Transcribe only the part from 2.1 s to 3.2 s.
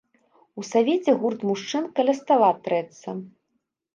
стала трэцца.